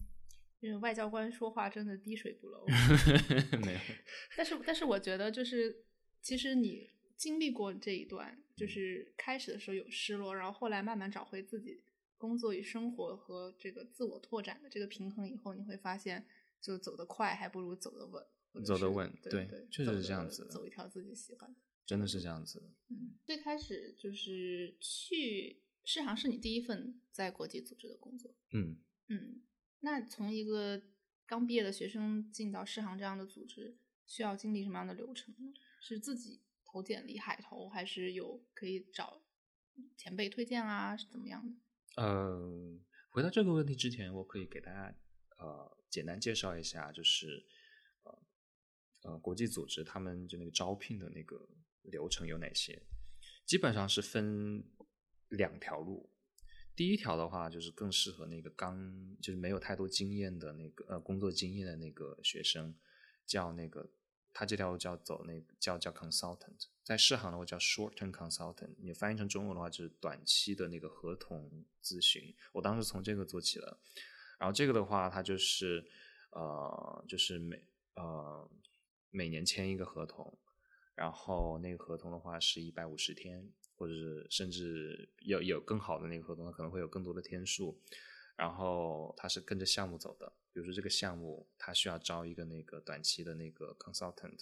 [0.62, 2.66] 因为外交官说话真的滴水不漏。
[3.66, 3.80] 没有，
[4.38, 5.84] 但是但是我觉得就是
[6.22, 11.84] 其实你经历过这一段，就是开始的时候有失落，然后后来慢慢找回自己
[12.18, 16.26] 工作与生活和这个自我拓展的这个平衡以后，你会发现
[16.62, 18.26] 就走得快还不如走得稳。
[18.66, 20.46] 走得稳，对，确实是这样子。
[20.50, 21.58] 走一条自己喜欢的。
[21.86, 22.62] 真的是这样子。
[22.90, 28.36] 嗯，最开始就是去世行是你第一份在国际组织的工作。
[28.52, 29.42] 嗯嗯，
[29.82, 30.82] 那从一个
[31.28, 35.54] 刚毕业的学生进到世行这样的组织，需要经历什么样的流程呢？
[35.82, 39.22] 是自己投简历海投，还是有可以找
[39.98, 40.96] 前辈推荐啊？
[40.96, 42.02] 是怎么样的？
[42.02, 42.80] 呃，
[43.12, 44.96] 回答这个问题之前，我可以给大家
[45.38, 47.46] 呃简单介绍一下，就是
[48.04, 48.24] 呃
[49.04, 51.48] 呃国际组织他们就那个招聘的那个。
[51.86, 52.80] 流程有哪些？
[53.44, 54.64] 基本上是分
[55.30, 56.11] 两条路。
[56.76, 62.76] 第一条的话，就是更适合那个刚就是没有太多经验的那个呃工作经验的那个学生，
[63.26, 63.90] 叫那个
[64.34, 72.34] 他这条路叫走那个叫叫 consultant，在世行的话叫 short term consultant，你翻译成中文的话就是短期的那个合同咨询。
[72.54, 73.80] 我当时从这个做起了，
[74.40, 75.86] 然后这个的话，它就是
[76.32, 77.64] 呃，就是每
[77.96, 78.50] 呃
[79.10, 80.40] 每年签一个合同，
[80.96, 83.52] 然后那个合同的话是一百五十天，
[83.82, 87.82] 或者是甚至有有更好的那个合同，它可能会有更多的天数，
[88.36, 90.32] 然后它是跟着项目走的。
[90.54, 94.38] 比如说这个项目，它需要招一个那个短期的那个 consultant，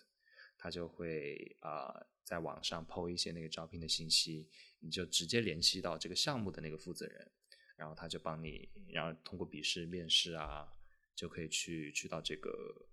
[0.57, 4.49] 他就会啊在网上 PO 一些那个招聘的信息，
[4.81, 7.31] 你就直接联系到这个项目的那个负责人，
[7.77, 10.67] 然后他就帮你，然后通过笔试、面试啊，
[11.15, 12.89] 就可以去去到这个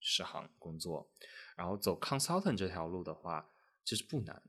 [0.00, 1.08] 市行工作。
[1.56, 3.48] 然后走 consultant 这条路的话，
[3.84, 4.42] 其实不难。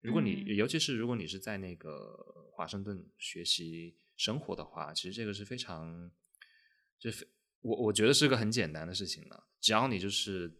[0.00, 6.10] 如果你尤其是如果你是在那个华盛顿学习生活的话，其实这个是非常
[6.98, 7.28] 就是。
[7.62, 10.50] 我我觉得是个很简单的事情了，只要你就是，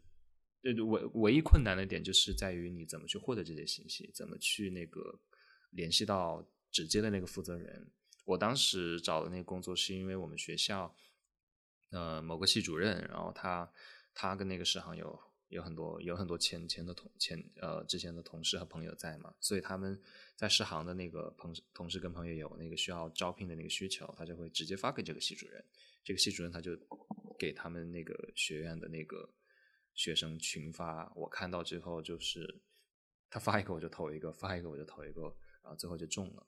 [0.64, 5.18] 呃，唯唯一困难的点就是在于你怎么去获得这些信息，怎么去那个
[5.70, 7.90] 联系到直接的那个负责人。
[8.26, 10.94] 我当时找的那个工作是因为我们学校，
[11.88, 13.72] 呃，某个系主任，然后他
[14.12, 15.18] 他跟那个世行有
[15.50, 20.00] 有很多有很多前前的同前呃之前的同事和朋友在嘛，所以他们
[20.34, 25.62] 在世行的那个朋同事跟朋友有那个需要招聘的那个需求，他就会直接发给这个系主任。
[26.02, 26.70] 这个系主任他就
[27.38, 29.28] 给他们那个学院的那个
[29.94, 32.62] 学生群发，我看到之后就是
[33.28, 35.22] 他发一个我就投一个，发一个我就投一个，
[35.62, 36.46] 然后最后就中了。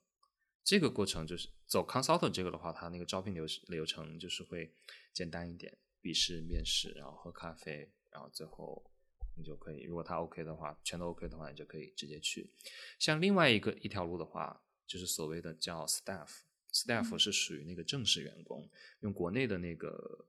[0.65, 4.73] 这个过程就是走 consultant 这个的话，他那个招聘流流程就是会
[5.13, 8.92] 简单一点，笔试、面试，然后喝咖啡，然后最后
[9.37, 12.51] 你就可以，如果他 OK 的话，全都 OK 的话，你就可以直接去。
[12.99, 16.29] 像另外一个一条路的话，就是所谓的叫 staff。
[16.73, 18.67] Staff 是属于那个正式员工，
[19.01, 20.27] 用国内的那个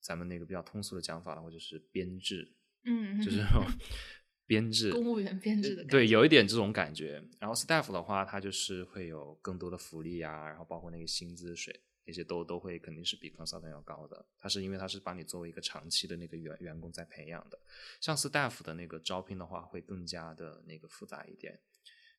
[0.00, 2.50] 咱们那个比较通俗的讲法的话，就是编制，
[2.84, 3.44] 嗯，就是
[4.46, 7.22] 编制，公务员编制的，对，有一点这种感觉。
[7.38, 14.26] 然后 Staff 的话，它就是会有更多的福利啊，然后包括那个薪资水那些都都会肯定是比 Consultant 要高的。
[14.38, 17.58] 它是因为它是把你作为一个长期的那个员员工在培养的。
[18.00, 21.60] 像 Staff 的那个招聘的话，会更加的那个复杂一点。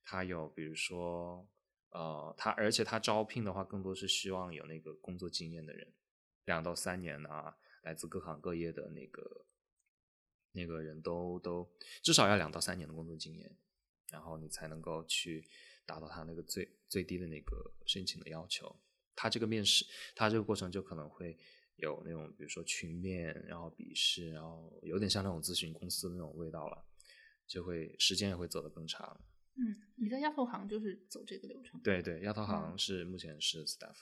[0.04, 1.48] 它有比如说。
[1.96, 5.94] 呃，他而且他招聘的话，更多是希望有那个工作经验的人，
[6.46, 9.46] 两到三年啊，来自各行各业的那个
[10.54, 13.56] 那个人都都至少要两到三年的工作经验，
[14.10, 15.48] 然后你才能够去
[15.86, 18.76] 达到他那个最最低的那个申请的要求。
[19.16, 21.38] 他这个面试，他这个过程就可能会
[21.78, 26.86] 有那种，比如说群面，然后笔试，然后有点像那种咨询公司的那种味道了，
[27.48, 29.20] 就会时间也会走得更长。
[29.56, 31.80] 嗯，你在亚投行就是走这个流程。
[31.82, 33.96] 对对，亚投行是目前是 staff。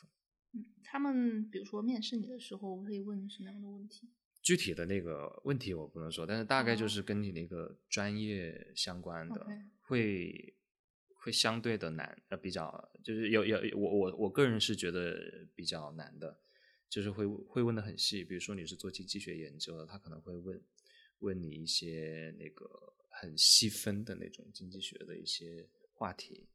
[0.54, 4.10] 嗯，他们比如说面试你的时候会问什么样的问题？
[4.42, 9.46] 具体的那个问题我不能说，但是大概就是跟你那个专业相关的，
[9.82, 10.56] 会
[11.22, 16.38] 会相对的难，呃，比较就是有有我我我个人是觉得比较难的，
[16.90, 20.62] 就是会会问的很细，比如说你是做经济学研究的，他可能会问
[21.20, 22.90] 问你一些那个。
[23.14, 26.48] 很细分的那种经济学的一些话题，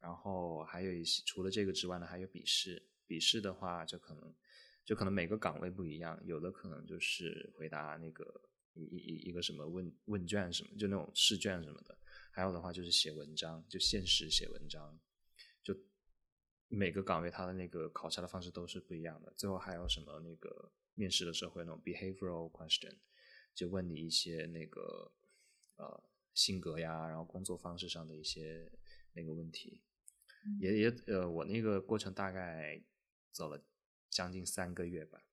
[0.00, 2.80] 然后还有一些除了这个之外呢，还有笔试。
[3.04, 4.32] 笔试的话，就可能
[4.84, 8.24] 就可能每个岗位不一样，有的可能就是回答那个
[8.74, 11.98] 一一一个什么问问卷什么，就那种试卷什么的。
[12.32, 14.98] 还有的话就是写文章，就现实写文章。
[15.62, 15.72] 就
[16.66, 19.32] 每个岗位它的那个考察的方式都是不一样的。
[19.36, 22.96] 最后还有什么那个面试的时候会那种 behavioral question，
[23.54, 25.12] 就问你一些那个。
[25.76, 28.70] 呃，性格呀，然后工作方式上的一些
[29.14, 29.80] 那个问题，
[30.60, 32.80] 也也呃，我那个过程大概
[33.32, 33.60] 走了
[34.10, 35.24] 将近三个月吧，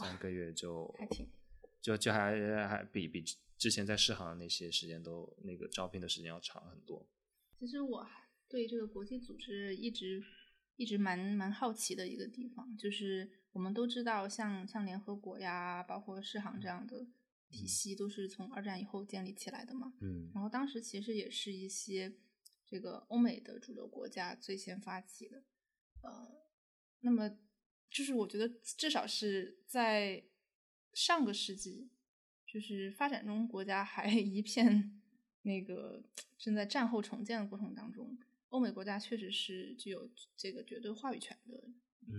[0.00, 1.30] 三个月就还挺，
[1.80, 3.22] 就就还还比比
[3.62, 7.08] 之前在世行的那些时间都那个招聘的时间要长很多。
[7.60, 8.04] 其实我
[8.48, 10.20] 对这个国际组织一直
[10.74, 17.06] 一直蛮蛮好奇的一个地方，就是我们都知道像像联合国呀，包括世行这样的。
[17.54, 22.10] 体系都是从二战以后建立起来的嘛，嗯，然后当时其实也是一些
[22.64, 25.44] 这个欧美的主流国家最先发起的，
[26.00, 26.48] 呃，
[27.00, 27.28] 那么
[27.90, 30.24] 就是我觉得至少是在
[30.94, 31.90] 上个世纪，
[32.52, 35.00] 就是发展中国家还 一片
[35.42, 36.02] 那个
[36.36, 38.18] 正在战后重建的过程当中，
[38.50, 41.64] 欧美国家确实是具有这个绝对话语权的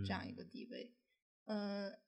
[0.04, 0.92] 这样一个地位，
[1.46, 2.02] 呃。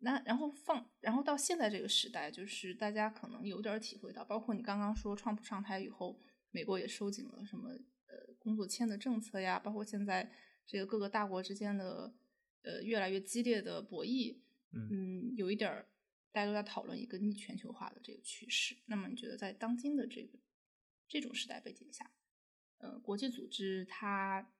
[0.00, 6.16] 那然后放，然后到现在这个时代，就是大家可能有点体会到，包括你刚刚说，川普上台以后，
[6.52, 7.70] 美国也收紧了什么
[8.06, 10.30] 呃工作签的政策呀，包括现在
[10.64, 12.14] 这个各个大国之间的
[12.62, 14.36] 呃越来越激烈的博弈，
[14.70, 15.84] 嗯，有一点
[16.32, 18.76] 大家都在讨论一个逆全球化的这个趋势。
[18.86, 20.38] 那么你觉得在当今的这个
[21.08, 22.10] 这种时代背景下，
[22.78, 24.52] 呃，国际组织它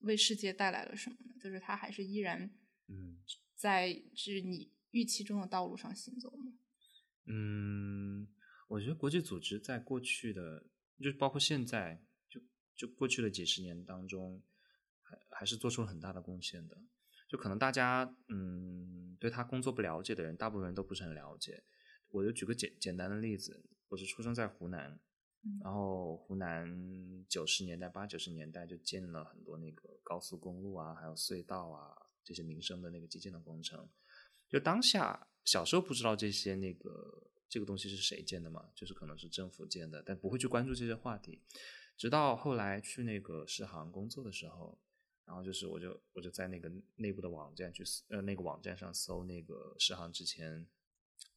[0.00, 1.34] 为世界带来了什么呢？
[1.40, 2.50] 就是它还是依然
[2.88, 3.22] 嗯
[3.54, 6.52] 在是你预期中的道路上行走吗？
[7.26, 8.26] 嗯，
[8.68, 10.66] 我觉得国际组织在过去的，
[11.00, 12.40] 就包括现在，就
[12.74, 14.42] 就过去的几十年当中，
[15.02, 16.82] 还还是做出了很大的贡献的。
[17.32, 21.64] 就可能大家嗯对他工作不了解的人，大部分人都不是很了解。
[22.10, 25.00] 我就举个简简单的例子，我是出生在湖南，
[25.42, 26.68] 嗯然后湖南
[27.26, 33.88] 九十年代八九十年代就建了很多那个高速公路啊，还有隧道啊这些民生的那个基建的工程。
[34.46, 41.40] 就当下小时候不知道这些那个这个东西是谁建的嘛，就是可能是政府建的，但不会去关注这些话题。
[41.96, 44.78] 直到后来去那个世行工作的时候，
[45.24, 50.66] 然后就是我就我就在那个内部的网站去搜呃那个网站上搜那个世行之前，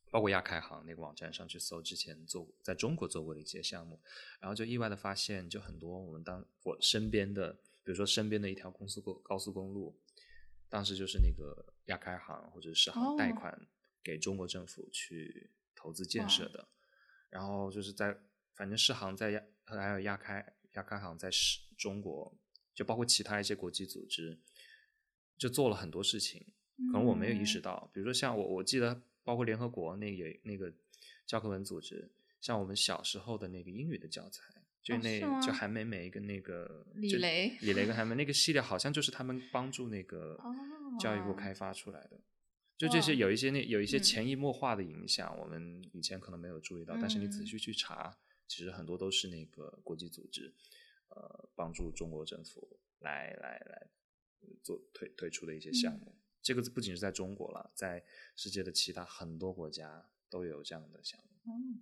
[0.10, 4.02] 包括亚开行那个网站上去搜之前做在中国做过的一些项目，
[4.40, 10.00] 然后就意外的发现，就很多我们当我身边的，比如说身边的一条高速公高速公路，
[10.70, 13.36] 当时就是那个亚开行或者是世行贷哦。
[13.36, 13.68] 款
[14.04, 16.52] 给中国政府去投资建设哇。
[16.52, 16.68] 的，
[17.30, 18.18] 然后就是在
[18.54, 22.38] 反正世行在亚还有亚开亚开行在世中国，
[22.76, 24.38] 就包括其他一些国际组织，
[25.38, 26.46] 就做了很多事情，
[26.92, 27.62] 可能我没有意识嗯。
[27.62, 30.72] 到，比如说像我我记得包括联合国那个有那个
[31.26, 32.12] 教科文组织，
[32.42, 34.54] 像我们小时候的那个英语的教材，
[34.84, 40.38] 就哦那、就韩梅梅跟那个就李雷李雷跟韩梅 那个系列，好像就是他们帮助那个
[41.00, 42.20] 教育部哦开发出来的。
[42.78, 44.04] 就这些有一些那有一些嗯。
[44.04, 47.48] 潜移默化的影响，我们以前可能没有注意到，但是你仔嗯。
[47.48, 48.18] 细去查，
[48.48, 50.54] 其实很多都是那个国际组织，
[51.10, 53.88] 呃，帮助中国政府来来来
[54.42, 56.16] 呃做推推出的一些项嗯目。
[56.42, 58.04] 这个不仅是在中国了，在
[58.36, 61.52] 世界的其他很多国家都有这样的项目。
[61.52, 61.82] 嗯，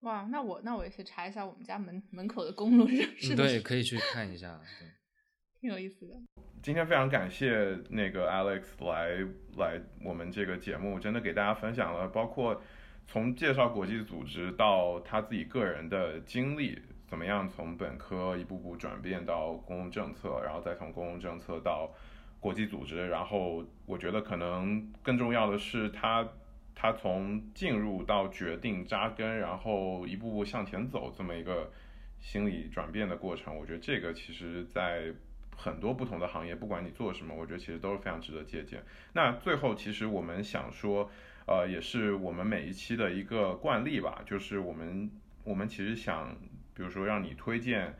[0.00, 4.60] 哇，那我那我也去查一下我们家门门口的公路是是嗯，对，不是可以去看一下。
[4.80, 4.88] 对
[5.60, 6.20] 挺有意思的。
[6.60, 9.18] 今天非常感谢那个 Alex 来
[9.56, 12.60] 来我们这个节目，真的给大家分享了包括
[13.06, 16.76] 从介绍国际组织到他自己个人的经历，
[17.12, 21.92] 怎么样从本科一步步转变到公共政策，然后再从公共政策到
[22.40, 26.26] 国际组织，然后我觉得可能更重要的是他
[26.74, 31.70] 他从进入到决定扎根，然后一步步向前走这么一个
[32.18, 35.12] 心理转变的过程，我觉得这个其实在
[35.54, 38.82] 很多不同的行业，不管你做什么，我觉得其实都是非常值得借鉴。
[39.12, 41.10] 那最后，其实我们想说，
[41.46, 45.10] 呃，也是我们每一期的一个惯例吧，就是我们
[45.44, 46.34] 我们其实想，
[46.74, 47.94] 比如说让你推荐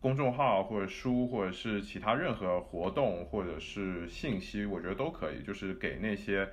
[0.00, 6.48] 公众号或者书，或者是其他任何活动或者是信息，我觉得都可以，就是给那些。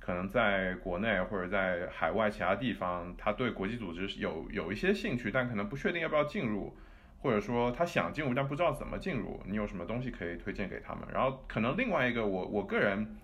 [0.00, 6.76] 可能在国内或者在海外其他地方，他对国际组织有有一些兴趣，但可能不确定要不要进入，
[7.22, 11.08] 或者说他想进入但不知道怎么进入，你有什么东西可以推荐给他们？
[11.10, 13.16] 然后可能另外一个我我个人，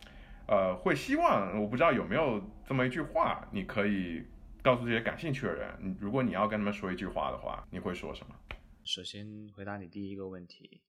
[0.48, 4.24] 呃，会希望我不知道有没有这么一句话，你可以
[4.62, 8.38] 告诉这些感兴趣的人，你如果你要跟他们说一句话的话，你会说什么？
[8.84, 10.82] 首先回答你第一个问题，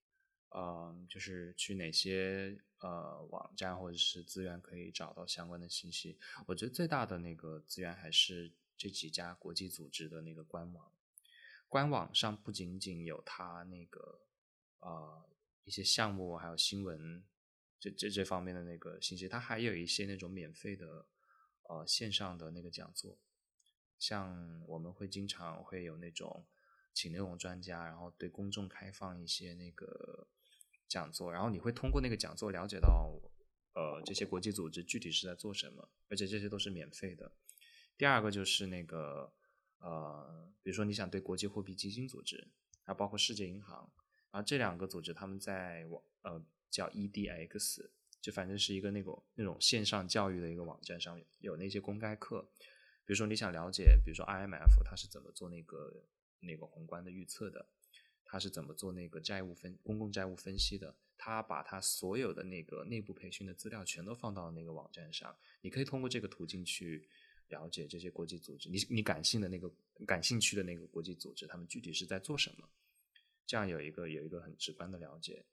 [0.50, 6.18] 呃，就是去哪些呃网站或者是资源可以找到相关的信息？
[6.48, 10.92] 我觉得最大的那个资源还是这几家国际组织的那个官网。
[11.70, 14.20] 官网上不仅仅有它那个
[14.80, 15.24] 呃
[15.64, 17.24] 一些项目，还有新闻
[17.80, 21.06] 这这这方面的那个信息，它还有一些那种免费的
[21.70, 23.18] 呃线上的那个讲座，
[24.02, 26.46] 像我们会经常会有那种。
[26.94, 30.28] 请那种专家，然后对公众开放一些那个
[30.90, 33.18] 讲座，然后你会通过那个讲座了解到，
[33.76, 37.32] 呃，这些国际组织具体是在做什么，而且这些都是免费的。
[37.98, 39.32] 第二个就是那个，
[39.80, 42.50] 呃，比如说你想对国际货币基金组织，
[42.84, 43.90] 还包括世界银行，
[44.30, 47.90] 然后这两个组织他们在网，呃，叫 EDX，
[48.20, 52.52] 就反正是一个那种那种线上教育的一个网站上面有那些公开课，
[53.06, 56.06] 比如说你想了解，比如说 IMF 它是怎么做那个。
[56.44, 57.68] 那个宏观的预测的，
[58.26, 60.96] 他是怎么做那个债务分公共债务分析的？
[61.16, 67.08] 他把他所有的那个内部培训的资料全都放到那个网站上，你可以通过这个途径去
[67.50, 69.72] 了解这些国际组织，你你感兴的那个
[70.08, 72.68] 感兴趣的那个国际组织，他们具体是在做什么？
[73.46, 75.46] 这样有一个有一个很直观的了解。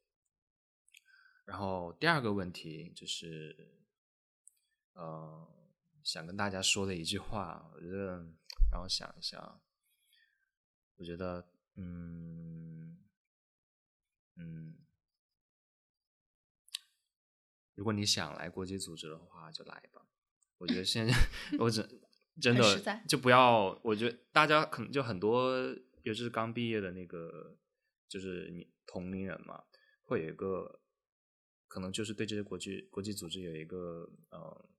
[1.44, 3.74] 然后第二个问题就是，
[4.94, 5.46] 呃，
[6.08, 8.24] 想跟大家说的一句话，我觉得
[8.72, 9.60] 让我想一下。
[10.96, 12.96] 我觉得，嗯，
[14.36, 14.78] 嗯，
[17.74, 20.08] 如果你想来国际组织的话，就来吧。
[20.56, 21.12] 我觉得现在
[21.60, 21.86] 我只
[22.40, 25.58] 真的就不要，我觉得大家可能就很多，
[26.04, 27.58] 尤其是刚毕业的那个，
[28.08, 29.62] 就是你同龄人嘛，
[30.04, 30.80] 会有一个
[31.66, 34.70] 可能就是对这些国际国际组织有一个呃。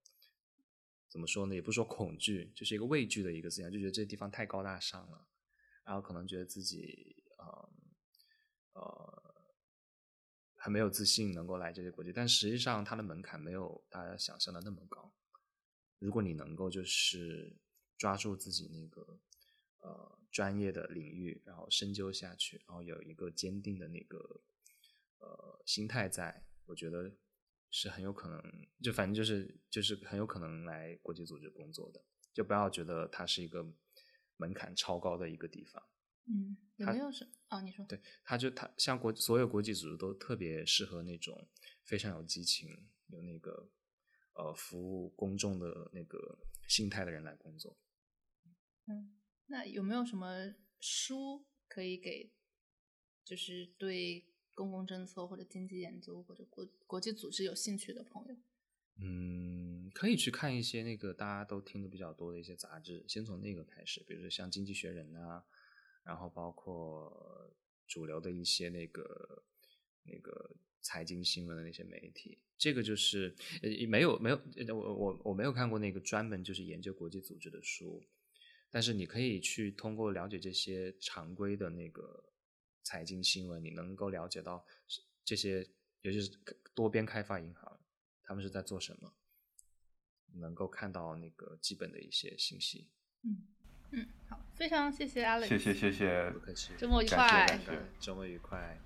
[1.10, 1.56] 怎么说呢？
[1.56, 5.28] 也不说恐惧，就是一个畏惧的一个思想，就觉得这地方太高大上了，
[5.84, 7.70] 然后可能觉得自己呃
[8.74, 9.36] 呃
[10.56, 15.12] 很没有自信能够来这些国际，但实际上它的门槛没有大家想象的那么高。
[15.98, 17.58] 如果你能够就是
[17.98, 19.20] 抓住自己那个
[19.80, 24.42] 呃专业的领域，然后深究下去，然后有一个坚定的那个
[25.18, 27.12] 呃心态在，我觉得。
[27.72, 28.42] 是很有可能，
[28.82, 32.04] 就反正就是就是很有可能来国际组织工作的，
[32.34, 33.64] 就不要觉得它是一个
[34.38, 35.84] 门槛超高的一个地方。
[36.26, 37.62] 嗯，有没有什哦？
[37.62, 41.48] 你说对，他就他像国所有国际组织都特别适合那种
[41.84, 43.70] 非常有激情、有那个
[44.34, 47.80] 呃服务公众的那个心态的人来工作。
[48.88, 49.16] 嗯，
[49.48, 52.32] 那有没有什么书可以给，
[53.24, 54.26] 就是对？
[54.60, 58.36] 公共政策或者经济研究或者国国际组织有兴趣的朋友，
[59.02, 65.42] 嗯，可以去看一些那个大家都听的比较多的一些杂志，先从那个开始，比如说像《经济学人》啊，
[66.04, 67.50] 然后包括
[67.88, 69.46] 主流的一些那个
[70.04, 73.34] 那个财经新闻的那些媒体，这个就是
[73.64, 74.42] 呃没有没有
[74.76, 78.04] 我我我没有看过那个专门就是研究国际组织的书，
[78.70, 82.26] 但是你可以去通过了解这些常规的那个。
[82.84, 84.66] 财经新闻，你能够了解到
[85.24, 85.68] 这些，
[86.02, 86.32] 尤其是
[86.74, 87.80] 多边开发银行，
[88.24, 89.14] 他们是在做什么，
[90.34, 92.90] 能够看到那个基本的一些信息。
[93.24, 93.44] 嗯
[93.92, 97.60] 嗯，好，非常谢谢 Alex，谢谢谢谢，不客气，周末愉快，
[98.00, 98.80] 周末愉快。